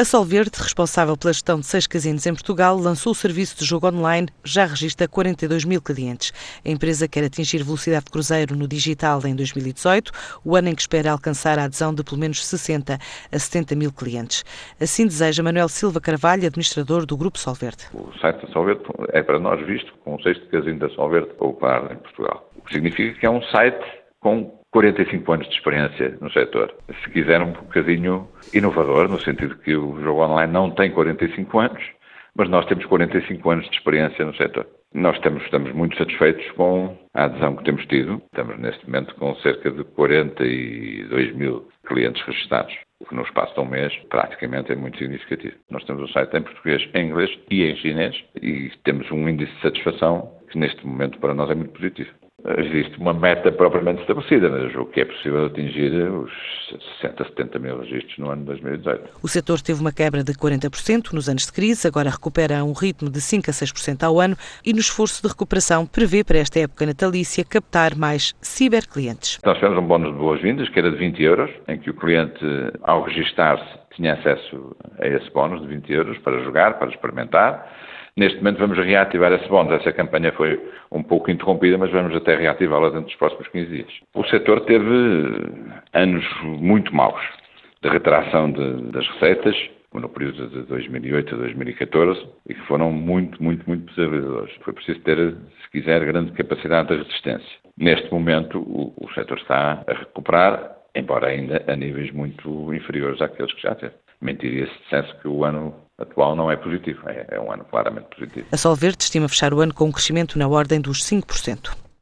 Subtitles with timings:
[0.00, 3.88] A Solverde, responsável pela gestão de seis casinos em Portugal, lançou o serviço de jogo
[3.88, 6.32] online, já registra 42 mil clientes.
[6.64, 10.10] A empresa quer atingir velocidade de cruzeiro no digital em 2018,
[10.42, 12.94] o ano em que espera alcançar a adesão de pelo menos 60
[13.30, 14.44] a 70 mil clientes.
[14.80, 17.84] Assim deseja Manuel Silva Carvalho, administrador do Grupo Solverde.
[17.92, 21.28] O site da Solverde é para nós visto como o sexto casino da Solverde
[21.60, 22.50] par em Portugal.
[22.56, 23.84] O que significa que é um site
[24.20, 26.74] com 45 anos de experiência no setor.
[27.04, 31.82] Se quiser, um bocadinho inovador, no sentido que o jogo online não tem 45 anos,
[32.34, 34.66] mas nós temos 45 anos de experiência no setor.
[34.94, 38.22] Nós estamos, estamos muito satisfeitos com a adesão que temos tido.
[38.32, 43.60] Estamos, neste momento, com cerca de 42 mil clientes registrados, o que no espaço de
[43.60, 45.54] um mês, praticamente, é muito significativo.
[45.70, 49.52] Nós temos o site em português, em inglês e em chinês e temos um índice
[49.52, 52.10] de satisfação que, neste momento, para nós é muito positivo
[52.58, 56.30] existe uma meta propriamente estabelecida, mas o que é possível atingir os
[57.00, 59.10] 60, 70 mil registros no ano de 2018.
[59.22, 62.72] O setor teve uma quebra de 40% nos anos de crise, agora recupera a um
[62.72, 66.58] ritmo de 5 a 6% ao ano e no esforço de recuperação prevê para esta
[66.58, 69.38] época natalícia captar mais ciberclientes.
[69.44, 72.44] Nós tivemos um bónus de boas-vindas que era de 20 euros, em que o cliente,
[72.82, 77.70] ao registar-se, tinha acesso a esse bónus de 20 euros para jogar, para experimentar
[78.16, 79.72] Neste momento vamos reativar esse bónus.
[79.72, 80.60] Essa campanha foi
[80.90, 83.92] um pouco interrompida, mas vamos até reativá-la dentro dos próximos 15 dias.
[84.14, 84.84] O setor teve
[85.94, 87.20] anos muito maus
[87.82, 89.56] de retração de, das receitas,
[89.94, 94.54] no período de 2008 a 2014, e que foram muito, muito, muito desafiadores.
[94.62, 97.58] Foi preciso ter, se quiser, grande capacidade de resistência.
[97.76, 103.52] Neste momento, o, o setor está a recuperar, embora ainda a níveis muito inferiores àqueles
[103.54, 103.94] que já teve.
[104.20, 108.06] Mentiria se dissesse que o ano atual não é positivo, é, é um ano claramente
[108.14, 108.46] positivo.
[108.50, 111.81] A Solverde estima fechar o ano com um crescimento na ordem dos 5%.